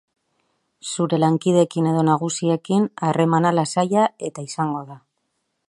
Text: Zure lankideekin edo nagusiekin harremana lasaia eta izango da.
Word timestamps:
Zure 0.91 1.19
lankideekin 1.23 1.89
edo 1.91 2.05
nagusiekin 2.07 2.89
harremana 3.09 3.53
lasaia 3.59 4.07
eta 4.31 4.47
izango 4.51 4.83
da. 4.89 4.99